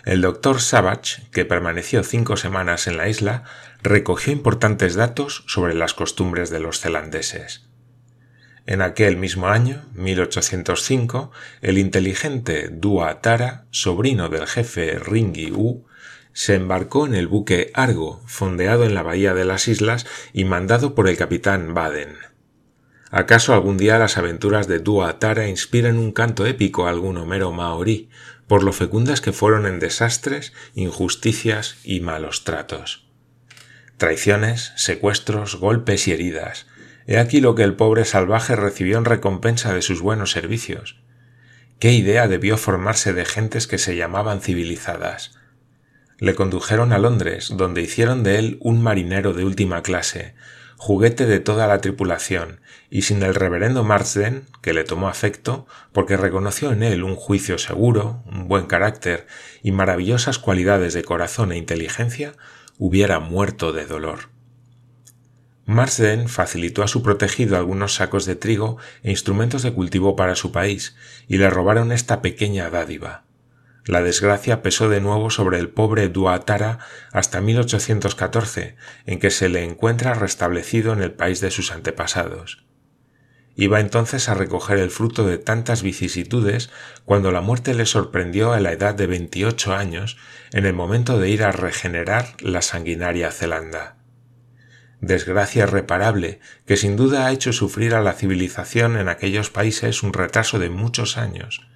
El 0.04 0.20
doctor 0.20 0.60
Savage, 0.60 1.24
que 1.32 1.46
permaneció 1.46 2.04
cinco 2.04 2.36
semanas 2.36 2.86
en 2.86 2.98
la 2.98 3.08
isla, 3.08 3.46
recogió 3.82 4.34
importantes 4.34 4.96
datos 4.96 5.46
sobre 5.48 5.74
las 5.74 5.94
costumbres 5.94 6.50
de 6.50 6.60
los 6.60 6.82
zelandeses. 6.82 7.69
En 8.70 8.84
aquel 8.84 9.18
mismo 9.18 9.48
año, 9.48 9.82
1805, 9.96 11.32
el 11.62 11.80
inteligente 11.80 12.70
Dua 12.72 13.20
Tara, 13.20 13.66
sobrino 13.72 14.30
del 14.30 14.46
jefe 14.46 15.00
Ringi 15.00 15.52
U, 15.52 15.88
se 16.34 16.54
embarcó 16.54 17.08
en 17.08 17.16
el 17.16 17.28
buque 17.28 17.72
Argo, 17.74 18.22
fondeado 18.28 18.84
en 18.84 18.94
la 18.94 19.02
bahía 19.02 19.34
de 19.34 19.44
las 19.44 19.68
islas 19.68 20.06
y 20.34 20.44
mandado 20.44 20.94
por 20.94 21.10
el 21.10 21.18
capitán 21.18 21.74
Baden. 21.74 22.16
¿Acaso 23.10 23.56
algún 23.56 23.78
día 23.78 23.98
las 23.98 24.20
aventuras 24.20 24.68
de 24.68 24.78
Dua 24.78 25.18
Tara 25.18 25.48
inspiran 25.48 25.98
un 25.98 26.12
canto 26.12 26.46
épico 26.46 26.86
a 26.86 26.92
algún 26.92 27.18
Homero 27.18 27.52
maorí, 27.52 28.12
por 28.46 28.62
lo 28.62 28.72
fecundas 28.72 29.20
que 29.20 29.34
fueron 29.34 29.66
en 29.66 29.80
desastres, 29.80 30.54
injusticias 30.76 31.78
y 31.84 32.02
malos 32.02 32.44
tratos? 32.44 33.10
Traiciones, 33.98 34.74
secuestros, 34.76 35.56
golpes 35.56 36.08
y 36.08 36.12
heridas, 36.12 36.68
He 37.12 37.18
aquí 37.18 37.42
lo 37.42 37.56
que 37.56 37.64
el 37.64 37.74
pobre 37.74 38.06
salvaje 38.06 38.56
recibió 38.56 39.00
en 39.00 39.06
recompensa 39.06 39.74
de 39.74 39.82
sus 39.82 40.00
buenos 40.00 40.30
servicios. 40.30 41.02
¿Qué 41.80 41.92
idea 41.92 42.28
debió 42.28 42.56
formarse 42.56 43.14
de 43.14 43.26
gentes 43.26 43.66
que 43.66 43.80
se 43.80 43.96
llamaban 43.96 44.42
civilizadas? 44.42 45.32
Le 46.20 46.36
condujeron 46.36 46.94
a 46.94 47.00
Londres, 47.00 47.52
donde 47.58 47.82
hicieron 47.82 48.22
de 48.22 48.38
él 48.38 48.60
un 48.62 48.84
marinero 48.84 49.34
de 49.34 49.44
última 49.44 49.82
clase, 49.82 50.36
juguete 50.78 51.26
de 51.26 51.40
toda 51.40 51.66
la 51.66 51.82
tripulación, 51.82 52.62
y 52.92 53.02
sin 53.02 53.24
el 53.24 53.34
reverendo 53.34 53.84
Marsden, 53.84 54.44
que 54.62 54.76
le 54.76 54.84
tomó 54.84 55.10
afecto, 55.10 55.66
porque 55.92 56.16
reconoció 56.16 56.72
en 56.72 56.84
él 56.84 57.04
un 57.04 57.16
juicio 57.16 57.58
seguro, 57.58 58.22
un 58.28 58.48
buen 58.48 58.68
carácter 58.68 59.26
y 59.64 59.72
maravillosas 59.72 60.38
cualidades 60.38 60.94
de 60.94 61.04
corazón 61.04 61.54
e 61.54 61.58
inteligencia, 61.58 62.34
hubiera 62.78 63.20
muerto 63.20 63.74
de 63.74 63.88
dolor. 63.88 64.39
Marsden 65.70 66.30
facilitó 66.30 66.82
a 66.82 66.88
su 66.88 67.04
protegido 67.04 67.56
algunos 67.56 67.94
sacos 67.94 68.26
de 68.26 68.36
trigo 68.36 68.78
e 69.04 69.12
instrumentos 69.12 69.62
de 69.62 69.72
cultivo 69.72 70.16
para 70.16 70.36
su 70.36 70.52
país, 70.52 70.96
y 71.28 71.38
le 71.38 71.48
robaron 71.48 71.92
esta 71.92 72.24
pequeña 72.24 72.72
dádiva. 72.72 73.24
La 73.86 74.02
desgracia 74.02 74.64
pesó 74.64 74.90
de 74.90 75.00
nuevo 75.00 75.30
sobre 75.30 75.60
el 75.60 75.70
pobre 75.70 76.10
Duatara 76.10 76.80
hasta 77.12 77.40
1814, 77.40 78.78
en 79.06 79.20
que 79.20 79.30
se 79.30 79.48
le 79.48 79.64
encuentra 79.64 80.16
restablecido 80.16 80.92
en 80.92 81.04
el 81.04 81.12
país 81.12 81.40
de 81.40 81.52
sus 81.52 81.72
antepasados. 81.72 82.66
Iba 83.56 83.80
entonces 83.80 84.28
a 84.28 84.34
recoger 84.34 84.80
el 84.80 84.90
fruto 84.90 85.28
de 85.28 85.38
tantas 85.38 85.84
vicisitudes 85.84 86.72
cuando 87.06 87.32
la 87.32 87.42
muerte 87.42 87.76
le 87.76 87.86
sorprendió 87.86 88.54
a 88.54 88.60
la 88.60 88.72
edad 88.72 88.96
de 88.96 89.06
veintiocho 89.06 89.76
años, 89.76 90.18
en 90.52 90.66
el 90.66 90.74
momento 90.74 91.20
de 91.20 91.30
ir 91.30 91.44
a 91.44 91.52
regenerar 91.52 92.34
la 92.40 92.64
sanguinaria 92.64 93.30
Zelanda 93.30 93.99
desgracia 95.02 95.64
irreparable 95.64 96.40
que 96.66 96.78
sin 96.78 96.96
duda 96.96 97.26
ha 97.26 97.32
hecho 97.32 97.54
sufrir 97.54 97.96
a 97.96 98.02
la 98.02 98.14
civilización 98.14 98.98
en 98.98 99.10
aquellos 99.10 99.50
países 99.50 100.04
un 100.04 100.14
retraso 100.14 100.60
de 100.60 100.70
muchos 100.70 101.18
años, 101.18 101.68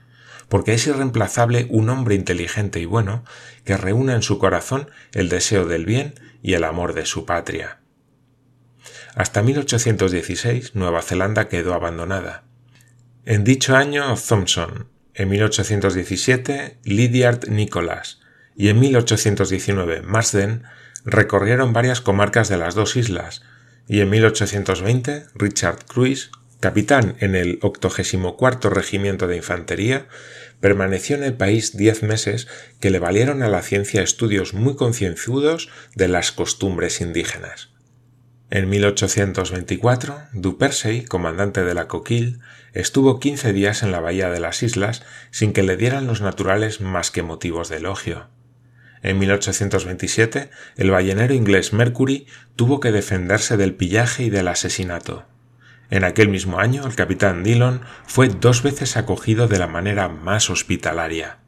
porque 0.50 0.74
es 0.74 0.86
irreemplazable 0.88 1.68
un 1.70 1.90
hombre 1.90 2.16
inteligente 2.16 2.80
y 2.80 2.86
bueno 2.86 3.24
que 3.64 3.78
reúna 3.78 4.14
en 4.14 4.22
su 4.22 4.40
corazón 4.40 4.90
el 5.14 5.30
deseo 5.30 5.66
del 5.66 5.86
bien 5.86 6.16
y 6.42 6.54
el 6.54 6.64
amor 6.64 6.94
de 6.94 7.06
su 7.06 7.26
patria. 7.26 7.80
Hasta 9.16 9.42
1816 9.42 10.76
Nueva 10.76 11.02
Zelanda 11.02 11.48
quedó 11.48 11.74
abandonada. 11.74 12.44
En 13.26 13.44
dicho 13.44 13.76
año 13.76 14.16
Thompson, 14.16 14.90
en 15.14 15.30
1817 15.30 16.80
Lydiard 16.84 17.48
Nicholas 17.48 18.20
y 18.56 18.70
en 18.70 18.80
1819 18.80 20.02
Marsden 20.02 20.64
recorrieron 21.06 21.74
varias 21.74 22.02
comarcas 22.02 22.50
de 22.50 22.58
las 22.58 22.76
dos 22.76 22.96
islas, 22.96 23.44
y 23.88 24.00
en 24.00 24.10
1820 24.10 25.26
Richard 25.36 25.86
Cruise, 25.86 26.32
capitán 26.60 27.16
en 27.20 27.36
el 27.36 27.60
84 27.62 28.70
Regimiento 28.70 29.28
de 29.28 29.38
Infantería, 29.38 30.08
permaneció 30.62 31.18
en 31.18 31.24
el 31.24 31.34
país 31.34 31.76
diez 31.76 32.04
meses 32.04 32.48
que 32.80 32.90
le 32.90 33.00
valieron 33.00 33.44
a 33.44 33.50
la 33.50 33.62
ciencia 33.62 34.02
estudios 34.02 34.54
muy 34.54 34.78
concienzudos 34.78 35.70
de 35.94 36.08
las 36.08 36.32
costumbres 36.32 37.02
indígenas. 37.02 37.74
En 38.50 38.70
1824, 38.70 40.16
Dupersey, 40.32 41.06
comandante 41.06 41.64
de 41.64 41.74
la 41.74 41.88
Coquille, 41.88 42.38
estuvo 42.74 43.20
quince 43.20 43.52
días 43.52 43.84
en 43.84 43.92
la 43.92 44.00
bahía 44.00 44.30
de 44.30 44.40
las 44.40 44.64
islas 44.64 45.04
sin 45.32 45.54
que 45.54 45.64
le 45.64 45.76
dieran 45.76 46.08
los 46.08 46.22
naturales 46.22 46.80
más 46.80 47.12
que 47.12 47.24
motivos 47.24 47.68
de 47.68 47.78
elogio. 47.78 48.28
En 49.04 49.20
1827, 49.20 50.50
el 50.78 50.90
ballenero 50.90 51.34
inglés 51.34 51.74
Mercury 51.74 52.26
tuvo 52.56 52.80
que 52.80 52.94
defenderse 52.94 53.58
del 53.58 53.76
pillaje 53.76 54.24
y 54.24 54.30
del 54.30 54.48
asesinato. 54.48 55.26
En 55.90 56.06
aquel 56.06 56.30
mismo 56.30 56.60
año, 56.60 56.88
el 56.88 56.96
capitán 56.96 57.44
Dillon 57.44 57.82
fue 58.08 58.30
dos 58.30 58.64
veces 58.64 58.96
acogido 58.96 59.50
de 59.50 59.60
la 59.60 59.68
manera 59.68 60.08
más 60.08 60.50
hospitalaria. 60.50 61.40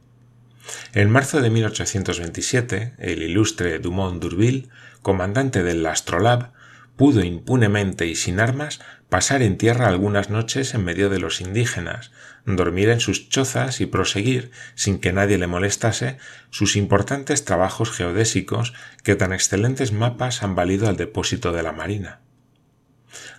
En 0.92 1.10
marzo 1.10 1.40
de 1.40 1.48
1827, 1.48 2.94
el 2.98 3.22
ilustre 3.22 3.78
Dumont 3.78 4.22
d'Urville, 4.22 4.68
comandante 5.00 5.62
del 5.62 5.84
Astrolabe, 5.86 6.50
pudo 6.96 7.24
impunemente 7.24 8.06
y 8.06 8.16
sin 8.16 8.38
armas 8.38 8.80
pasar 9.08 9.42
en 9.42 9.56
tierra 9.56 9.88
algunas 9.88 10.28
noches 10.28 10.74
en 10.74 10.84
medio 10.84 11.08
de 11.08 11.20
los 11.20 11.40
indígenas, 11.40 12.10
dormir 12.46 12.88
en 12.90 13.00
sus 13.00 13.28
chozas 13.28 13.80
y 13.80 13.86
proseguir, 13.86 14.52
sin 14.76 14.98
que 14.98 15.12
nadie 15.12 15.36
le 15.36 15.48
molestase, 15.48 16.18
sus 16.50 16.76
importantes 16.76 17.44
trabajos 17.44 17.90
geodésicos 17.90 18.72
que 19.02 19.16
tan 19.16 19.32
excelentes 19.32 19.92
mapas 19.92 20.44
han 20.44 20.54
valido 20.54 20.88
al 20.88 20.96
depósito 20.96 21.52
de 21.52 21.64
la 21.64 21.72
Marina. 21.72 22.20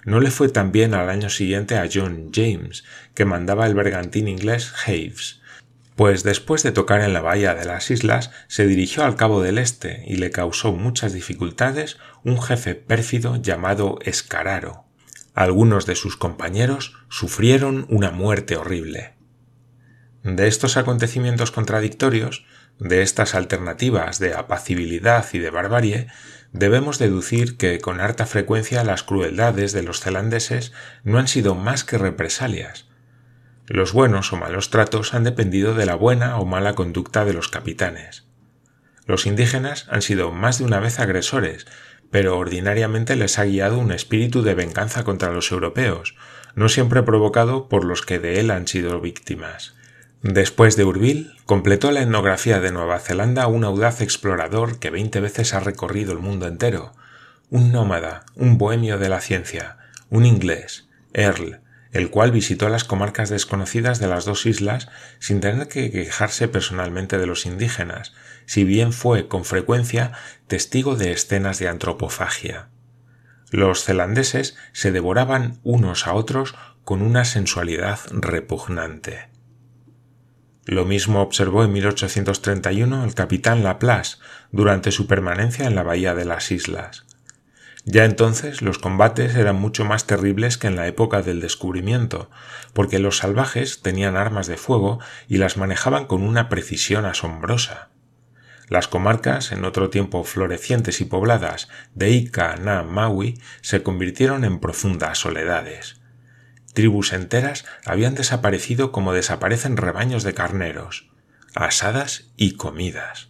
No 0.04 0.20
le 0.20 0.32
fue 0.32 0.50
tan 0.50 0.72
bien 0.72 0.94
al 0.94 1.10
año 1.10 1.30
siguiente 1.30 1.78
a 1.78 1.88
John 1.92 2.32
James, 2.34 2.84
que 3.14 3.26
mandaba 3.26 3.66
el 3.66 3.76
bergantín 3.76 4.28
inglés 4.28 4.74
Haves, 4.86 5.42
pues 5.96 6.24
después 6.24 6.64
de 6.64 6.72
tocar 6.72 7.02
en 7.02 7.14
la 7.14 7.22
bahía 7.22 7.56
de 7.56 7.66
las 7.66 7.90
islas 7.90 8.32
se 8.48 8.68
dirigió 8.68 9.04
al 9.04 9.16
Cabo 9.16 9.42
del 9.42 9.58
Este 9.58 10.04
y 10.06 10.18
le 10.18 10.32
causó 10.32 10.72
muchas 10.72 11.14
dificultades 11.14 11.98
un 12.24 12.42
jefe 12.42 12.76
pérfido 12.76 13.38
llamado 13.38 13.98
Escararo. 14.04 14.87
Algunos 15.38 15.86
de 15.86 15.94
sus 15.94 16.17
compañeros 16.17 16.96
sufrieron 17.10 17.86
una 17.89 18.10
muerte 18.10 18.58
horrible. 18.58 19.13
De 20.24 20.48
estos 20.48 20.77
acontecimientos 20.77 21.51
contradictorios, 21.51 22.48
de 22.79 23.03
estas 23.03 23.36
alternativas 23.36 24.17
de 24.17 24.34
apacibilidad 24.34 25.27
y 25.34 25.38
de 25.38 25.51
barbarie, 25.51 26.08
debemos 26.53 26.98
deducir 26.98 27.56
que 27.56 27.79
con 27.79 28.01
harta 28.01 28.25
frecuencia 28.25 28.84
las 28.84 29.03
crueldades 29.03 29.74
de 29.74 29.84
los 29.84 30.00
zelandeses 30.00 30.74
no 31.03 31.20
han 31.20 31.27
sido 31.27 31.53
más 31.53 31.84
que 31.84 32.00
represalias. 32.00 32.88
Los 33.67 33.94
buenos 33.94 34.34
o 34.34 34.38
malos 34.38 34.72
tratos 34.72 35.13
han 35.13 35.24
dependido 35.24 35.75
de 35.75 35.86
la 35.86 35.94
buena 35.94 36.39
o 36.39 36.48
mala 36.48 36.74
conducta 36.74 37.25
de 37.25 37.34
los 37.34 37.48
capitanes. 37.48 38.25
Los 39.06 39.27
indígenas 39.27 39.86
han 39.91 40.01
sido 40.01 40.32
más 40.32 40.58
de 40.58 40.65
una 40.65 40.79
vez 40.79 41.00
agresores, 41.00 41.67
pero 42.12 42.38
ordinariamente 42.38 43.16
les 43.16 43.40
ha 43.40 43.46
guiado 43.46 43.78
un 43.78 43.92
espíritu 43.92 44.42
de 44.42 44.56
venganza 44.56 45.04
contra 45.04 45.32
los 45.32 45.52
europeos, 45.52 46.16
no 46.56 46.70
siempre 46.70 47.04
provocado 47.04 47.70
por 47.70 47.86
los 47.86 48.02
que 48.02 48.20
de 48.20 48.40
él 48.40 48.52
han 48.52 48.68
sido 48.68 49.00
víctimas. 49.00 49.76
Después 50.24 50.76
de 50.76 50.84
Urville, 50.84 51.32
completó 51.46 51.92
la 51.92 52.02
etnografía 52.02 52.60
de 52.60 52.72
Nueva 52.72 53.00
Zelanda 53.00 53.48
un 53.48 53.64
audaz 53.64 54.02
explorador 54.02 54.80
que 54.80 54.90
veinte 54.90 55.20
veces 55.20 55.54
ha 55.54 55.60
recorrido 55.60 56.12
el 56.14 56.20
mundo 56.20 56.48
entero, 56.48 56.94
un 57.50 57.72
nómada, 57.72 58.26
un 58.36 58.58
bohemio 58.58 58.98
de 58.98 59.10
la 59.10 59.22
ciencia, 59.22 59.78
un 60.10 60.26
inglés, 60.26 60.90
Earl, 61.14 61.62
el 61.92 62.10
cual 62.10 62.32
visitó 62.32 62.70
las 62.70 62.84
comarcas 62.84 63.30
desconocidas 63.30 64.00
de 64.00 64.08
las 64.08 64.26
dos 64.26 64.46
islas 64.46 64.90
sin 65.20 65.40
tener 65.40 65.68
que 65.68 65.92
quejarse 65.92 66.48
personalmente 66.48 67.18
de 67.18 67.28
los 67.28 67.46
indígenas, 67.46 68.14
si 68.48 68.63
bien 68.63 68.92
fue 68.94 69.27
con 69.27 69.46
frecuencia 69.46 70.13
testigo 70.48 70.96
de 70.96 71.12
escenas 71.12 71.60
de 71.60 71.68
antropofagia. 71.68 72.70
Los 73.51 73.84
zelandeses 73.84 74.58
se 74.74 74.92
devoraban 74.92 75.60
unos 75.63 76.08
a 76.08 76.13
otros 76.13 76.56
con 76.84 77.04
una 77.04 77.25
sensualidad 77.25 78.00
repugnante. 78.10 79.30
Lo 80.66 80.86
mismo 80.86 81.22
observó 81.22 81.63
en 81.63 81.72
1831 81.74 83.04
el 83.04 83.13
capitán 83.13 83.63
Laplace 83.63 84.18
durante 84.51 84.92
su 84.92 85.08
permanencia 85.08 85.66
en 85.66 85.75
la 85.75 85.84
bahía 85.84 86.16
de 86.16 86.25
las 86.25 86.51
islas. 86.51 87.06
Ya 87.86 88.04
entonces 88.04 88.62
los 88.62 88.80
combates 88.80 89.36
eran 89.36 89.56
mucho 89.56 89.86
más 89.86 90.08
terribles 90.08 90.58
que 90.58 90.68
en 90.68 90.75
la 90.75 90.88
época 90.88 91.22
del 91.22 91.39
descubrimiento, 91.39 92.30
porque 92.74 93.00
los 93.00 93.18
salvajes 93.18 93.82
tenían 93.82 94.18
armas 94.18 94.48
de 94.48 94.58
fuego 94.58 95.00
y 95.30 95.38
las 95.38 95.56
manejaban 95.56 96.06
con 96.06 96.22
una 96.22 96.50
precisión 96.50 97.06
asombrosa. 97.06 97.92
Las 98.70 98.88
comarcas, 98.88 99.52
en 99.52 99.64
otro 99.64 99.90
tiempo 99.90 100.24
florecientes 100.24 101.00
y 101.00 101.06
pobladas, 101.06 101.70
de 101.96 102.10
Ica, 102.10 102.58
Na, 102.58 102.84
Maui, 102.84 103.40
se 103.62 103.82
convirtieron 103.82 104.44
en 104.44 104.60
profundas 104.60 105.20
soledades. 105.20 106.02
Tribus 106.74 107.14
enteras 107.14 107.66
habían 107.86 108.14
desaparecido 108.14 108.92
como 108.92 109.14
desaparecen 109.14 109.78
rebaños 109.78 110.24
de 110.24 110.34
carneros, 110.34 111.10
asadas 111.56 112.32
y 112.36 112.56
comidas. 112.56 113.30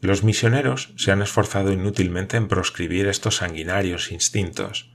Los 0.00 0.22
misioneros 0.22 0.92
se 0.96 1.10
han 1.10 1.22
esforzado 1.22 1.72
inútilmente 1.72 2.36
en 2.36 2.46
proscribir 2.46 3.08
estos 3.08 3.36
sanguinarios 3.36 4.12
instintos. 4.12 4.92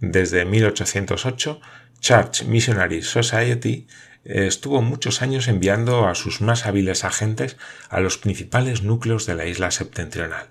Desde 0.00 0.44
1808, 0.44 1.60
Church 2.00 2.44
Missionary 2.44 3.02
Society 3.02 3.86
estuvo 4.24 4.82
muchos 4.82 5.22
años 5.22 5.48
enviando 5.48 6.06
a 6.06 6.14
sus 6.14 6.40
más 6.40 6.66
hábiles 6.66 7.04
agentes 7.04 7.56
a 7.88 8.00
los 8.00 8.18
principales 8.18 8.82
núcleos 8.82 9.26
de 9.26 9.34
la 9.34 9.46
isla 9.46 9.70
septentrional. 9.70 10.48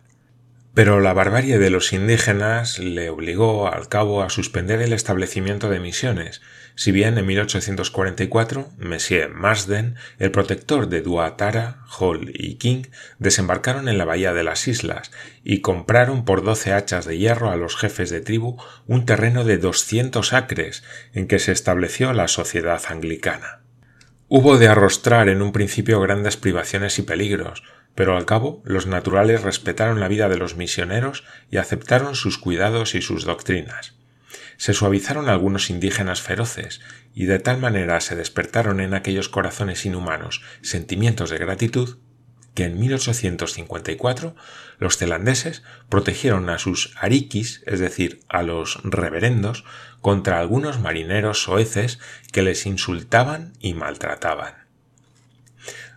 Pero 0.77 0.99
la 0.99 1.11
barbarie 1.11 1.57
de 1.57 1.71
los 1.71 1.91
indígenas 1.91 2.77
le 2.77 3.09
obligó 3.09 3.67
al 3.67 3.87
cabo 3.89 4.21
a 4.21 4.29
suspender 4.29 4.79
el 4.79 4.93
establecimiento 4.93 5.71
de 5.71 5.79
misiones, 5.79 6.43
si 6.75 6.91
bien 6.91 7.17
en 7.17 7.25
1844 7.25 8.69
Monsieur 8.77 9.33
Marsden, 9.33 9.95
el 10.19 10.29
protector 10.29 10.87
de 10.87 11.01
Duatara, 11.01 11.79
Hall 11.97 12.29
y 12.31 12.59
King, 12.59 12.83
desembarcaron 13.17 13.89
en 13.89 13.97
la 13.97 14.05
bahía 14.05 14.33
de 14.33 14.43
las 14.43 14.67
islas 14.67 15.09
y 15.43 15.61
compraron 15.61 16.25
por 16.25 16.43
doce 16.43 16.73
hachas 16.73 17.05
de 17.05 17.17
hierro 17.17 17.49
a 17.49 17.55
los 17.55 17.75
jefes 17.75 18.11
de 18.11 18.21
tribu 18.21 18.57
un 18.85 19.07
terreno 19.07 19.45
de 19.45 19.57
200 19.57 20.31
acres 20.33 20.83
en 21.11 21.27
que 21.27 21.39
se 21.39 21.53
estableció 21.53 22.13
la 22.13 22.27
sociedad 22.27 22.83
anglicana. 22.87 23.61
Hubo 24.27 24.59
de 24.59 24.67
arrostrar 24.67 25.27
en 25.27 25.41
un 25.41 25.53
principio 25.53 25.99
grandes 26.01 26.37
privaciones 26.37 26.99
y 26.99 27.01
peligros, 27.01 27.63
pero 27.97 28.15
al 28.15 28.25
cabo 28.27 28.61
los 28.63 28.85
naturales 28.85 29.41
respetaron 29.41 29.99
la 29.99 30.07
vida 30.07 30.29
de 30.29 30.37
los 30.37 30.55
misioneros 30.55 31.23
y 31.49 31.57
aceptaron 31.57 32.13
sus 32.13 32.37
cuidados 32.37 32.93
y 32.93 33.01
sus 33.01 33.25
doctrinas. 33.25 33.95
Se 34.57 34.75
suavizaron 34.75 35.29
algunos 35.29 35.71
indígenas 35.71 36.21
feroces, 36.21 36.79
y 37.15 37.25
de 37.25 37.39
tal 37.39 37.57
manera 37.57 37.99
se 37.99 38.15
despertaron 38.15 38.81
en 38.81 38.93
aquellos 38.93 39.29
corazones 39.29 39.83
inhumanos 39.83 40.43
sentimientos 40.61 41.31
de 41.31 41.39
gratitud, 41.39 41.97
que 42.53 42.65
en 42.65 42.79
1854 42.79 44.35
los 44.77 44.97
zelandeses 44.97 45.63
protegieron 45.89 46.51
a 46.51 46.59
sus 46.59 46.93
arikis, 46.99 47.63
es 47.65 47.79
decir, 47.79 48.19
a 48.29 48.43
los 48.43 48.79
reverendos, 48.83 49.65
contra 50.01 50.39
algunos 50.39 50.79
marineros 50.79 51.41
soeces 51.41 51.97
que 52.31 52.43
les 52.43 52.67
insultaban 52.67 53.53
y 53.59 53.73
maltrataban. 53.73 54.66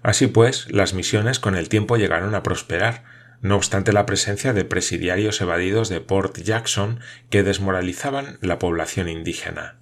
Así 0.03 0.27
pues, 0.27 0.71
las 0.71 0.95
misiones 0.95 1.39
con 1.39 1.57
el 1.57 1.69
tiempo 1.69 1.97
llegaron 1.97 2.35
a 2.35 2.43
prosperar, 2.43 3.05
no 3.43 3.57
obstante 3.57 3.93
la 3.93 4.07
presencia 4.07 4.53
de 4.53 4.65
presidiarios 4.65 5.41
evadidos 5.41 5.89
de 5.89 6.01
Port 6.01 6.39
Jackson 6.39 7.01
que 7.31 7.43
desmoralizaban 7.43 8.39
la 8.41 8.59
población 8.59 9.09
indígena. 9.09 9.77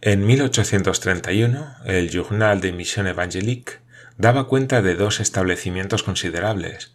En 0.00 0.26
1831, 0.26 1.76
el 1.86 2.10
Journal 2.10 2.60
de 2.60 2.72
Mission 2.72 3.06
Evangélique 3.06 3.78
daba 4.18 4.48
cuenta 4.48 4.82
de 4.82 4.94
dos 4.94 5.20
establecimientos 5.20 6.02
considerables, 6.02 6.94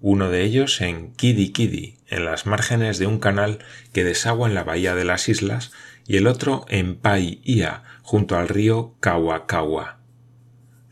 uno 0.00 0.30
de 0.30 0.42
ellos 0.42 0.80
en 0.80 1.12
Kidi 1.14 1.52
Kidi, 1.52 1.98
en 2.06 2.24
las 2.24 2.46
márgenes 2.46 2.98
de 2.98 3.06
un 3.06 3.18
canal 3.18 3.58
que 3.92 4.04
desagua 4.04 4.48
en 4.48 4.54
la 4.54 4.64
bahía 4.64 4.94
de 4.94 5.04
las 5.04 5.28
islas, 5.28 5.72
y 6.06 6.18
el 6.18 6.26
otro 6.26 6.64
en 6.68 6.96
Pai 6.96 7.40
Ia, 7.42 7.82
junto 8.02 8.36
al 8.36 8.48
río 8.48 8.94
Kawa. 9.00 9.98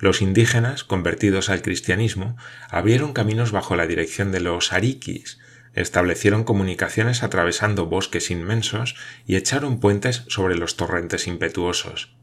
Los 0.04 0.20
indígenas, 0.20 0.84
convertidos 0.84 1.48
al 1.48 1.62
cristianismo, 1.62 2.36
abrieron 2.68 3.14
caminos 3.14 3.52
bajo 3.52 3.74
la 3.74 3.86
dirección 3.86 4.32
de 4.32 4.40
los 4.40 4.74
ariquis, 4.74 5.38
establecieron 5.72 6.44
comunicaciones 6.44 7.22
atravesando 7.22 7.86
bosques 7.86 8.30
inmensos 8.30 8.96
y 9.24 9.36
echaron 9.36 9.80
puentes 9.80 10.24
sobre 10.28 10.56
los 10.56 10.76
torrentes 10.76 11.26
impetuosos. 11.26 12.14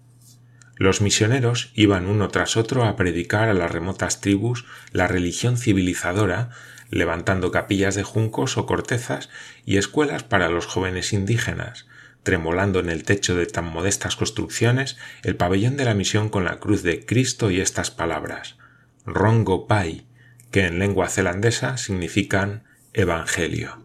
Los 0.76 1.02
misioneros 1.02 1.72
iban 1.74 2.06
uno 2.06 2.28
tras 2.28 2.56
otro 2.56 2.84
a 2.84 2.96
predicar 2.96 3.50
a 3.50 3.56
las 3.56 3.72
remotas 3.72 4.22
tribus 4.22 4.64
la 4.92 5.08
religión 5.08 5.58
civilizadora, 5.58 6.52
levantando 6.92 7.50
capillas 7.50 7.96
de 7.96 8.04
juncos 8.04 8.60
o 8.60 8.68
cortezas 8.68 9.32
y 9.66 9.78
escuelas 9.78 10.22
para 10.22 10.50
los 10.50 10.68
jóvenes 10.68 11.14
indígenas, 11.14 11.88
tremolando 12.24 12.80
en 12.80 12.90
el 12.90 13.04
techo 13.04 13.36
de 13.36 13.46
tan 13.46 13.66
modestas 13.66 14.16
construcciones 14.16 14.98
el 15.24 15.36
pabellón 15.36 15.78
de 15.78 15.86
la 15.86 15.94
misión 15.94 16.30
con 16.30 16.44
la 16.46 16.60
cruz 16.60 16.84
de 16.84 17.06
Cristo 17.06 17.52
y 17.52 17.60
estas 17.60 17.92
palabras, 17.92 18.58
Rongo 19.06 19.68
Pai, 19.68 20.06
que 20.52 20.66
en 20.66 20.80
lengua 20.80 21.10
zelandesa 21.10 21.78
significan 21.78 22.64
Evangelio. 22.94 23.84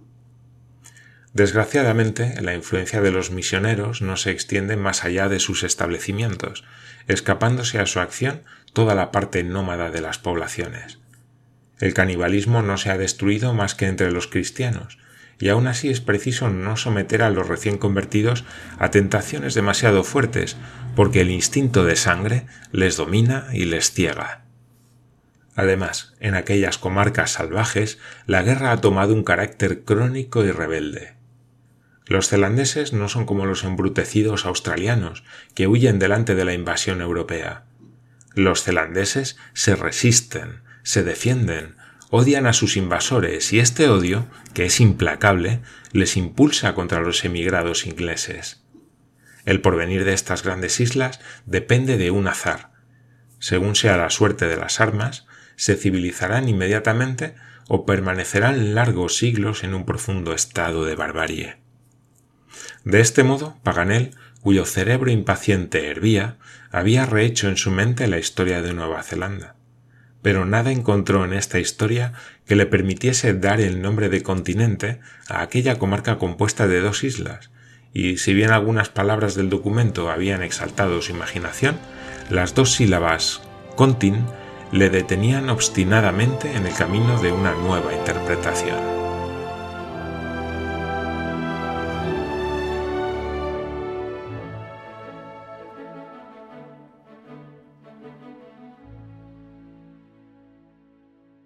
Desgraciadamente, 1.33 2.41
la 2.41 2.55
influencia 2.55 3.01
de 3.03 3.11
los 3.11 3.31
misioneros 3.31 4.01
no 4.01 4.17
se 4.17 4.31
extiende 4.31 4.77
más 4.77 5.05
allá 5.05 5.29
de 5.29 5.39
sus 5.39 5.65
establecimientos, 5.65 6.65
escapándose 7.09 7.79
a 7.79 7.87
su 7.87 8.01
acción 8.01 8.43
toda 8.73 8.95
la 8.95 9.13
parte 9.13 9.45
nómada 9.45 9.91
de 9.91 10.01
las 10.01 10.19
poblaciones. 10.19 10.99
El 11.79 11.93
canibalismo 11.93 12.63
no 12.63 12.79
se 12.79 12.91
ha 12.91 12.97
destruido 12.97 13.53
más 13.53 13.75
que 13.75 13.87
entre 13.87 14.11
los 14.11 14.27
cristianos, 14.27 14.99
y 15.39 15.49
aún 15.49 15.67
así 15.67 15.89
es 15.89 16.01
preciso 16.01 16.49
no 16.49 16.77
someter 16.77 17.23
a 17.23 17.31
los 17.31 17.49
recién 17.49 17.79
convertidos 17.79 18.45
a 18.79 18.91
tentaciones 18.91 19.55
demasiado 19.55 20.03
fuertes, 20.03 20.57
porque 20.95 21.21
el 21.21 21.31
instinto 21.31 21.85
de 21.85 21.97
sangre 21.97 22.47
les 22.73 22.97
domina 22.97 23.49
y 23.53 23.67
les 23.67 23.93
ciega. 23.93 24.45
Además, 25.55 26.15
en 26.21 26.35
aquellas 26.35 26.79
comarcas 26.79 27.33
salvajes, 27.33 27.99
la 28.27 28.43
guerra 28.43 28.73
ha 28.73 28.81
tomado 28.81 29.15
un 29.15 29.25
carácter 29.25 29.85
crónico 29.85 30.45
y 30.45 30.51
rebelde. 30.51 31.17
Los 32.07 32.29
zelandeses 32.29 32.93
no 32.93 33.09
son 33.09 33.27
como 33.27 33.47
los 33.47 33.65
embrutecidos 33.65 34.47
australianos, 34.47 35.25
que 35.55 35.67
huyen 35.67 35.99
delante 35.99 36.35
de 36.35 36.45
la 36.45 36.53
invasión 36.53 37.01
europea. 37.01 37.65
Los 38.35 38.63
zelandeses 38.63 39.39
se 39.55 39.77
resisten, 39.77 40.61
se 40.83 41.03
defienden, 41.03 41.76
odian 42.11 42.47
a 42.47 42.53
sus 42.53 42.77
invasores 42.77 43.53
y 43.53 43.59
este 43.59 43.89
odio, 43.89 44.27
que 44.55 44.67
es 44.67 44.81
implacable, 44.81 45.61
les 45.93 46.17
impulsa 46.17 46.75
contra 46.75 47.01
los 47.01 47.25
emigrados 47.25 47.87
ingleses. 47.87 48.63
El 49.45 49.61
porvenir 49.61 50.05
de 50.05 50.13
estas 50.13 50.43
grandes 50.43 50.81
islas 50.81 51.21
depende 51.47 51.99
de 51.99 52.11
un 52.11 52.29
azar. 52.29 52.73
Según 53.39 53.77
sea 53.77 53.97
la 53.97 54.11
suerte 54.11 54.47
de 54.47 54.57
las 54.57 54.81
armas, 54.81 55.27
se 55.57 55.77
civilizarán 55.77 56.49
inmediatamente 56.49 57.35
o 57.69 57.87
permanecerán 57.87 58.75
largos 58.75 59.17
siglos 59.17 59.65
en 59.65 59.75
un 59.75 59.85
profundo 59.85 60.33
estado 60.33 60.85
de 60.85 60.95
barbarie. 60.95 61.57
De 62.85 63.01
este 63.01 63.25
modo, 63.25 63.59
Paganel 63.63 64.15
cuyo 64.47 64.65
cerebro 64.65 65.11
impaciente 65.11 65.91
hervía, 65.91 66.37
había 66.71 67.05
rehecho 67.05 67.49
en 67.49 67.57
su 67.57 67.73
mente 67.73 68.07
la 68.07 68.21
historia 68.21 68.63
de 68.63 68.73
Nueva 68.75 69.03
Zelanda. 69.03 69.57
Pero 70.27 70.45
nada 70.45 70.73
encontró 70.73 71.25
en 71.25 71.33
esta 71.33 71.61
historia 71.61 72.13
que 72.49 72.57
le 72.57 72.67
permitiese 72.67 73.33
dar 73.33 73.61
el 73.61 73.81
nombre 73.81 74.09
de 74.09 74.25
continente 74.25 74.99
a 75.29 75.41
aquella 75.41 75.79
comarca 75.79 76.19
compuesta 76.19 76.67
de 76.67 76.81
dos 76.81 77.05
islas, 77.05 77.53
y 77.95 78.17
si 78.17 78.35
bien 78.35 78.51
algunas 78.51 78.89
palabras 78.89 79.37
del 79.37 79.51
documento 79.51 80.11
habían 80.11 80.43
exaltado 80.43 81.01
su 81.01 81.13
imaginación, 81.13 81.79
las 82.29 82.57
dos 82.57 82.73
sílabas 82.73 83.41
contin 83.77 84.27
le 84.73 84.91
detenían 84.91 85.49
obstinadamente 85.49 86.57
en 86.57 86.67
el 86.67 86.75
camino 86.75 87.23
de 87.23 87.31
una 87.31 87.53
nueva 87.55 87.95
interpretación. 87.95 88.96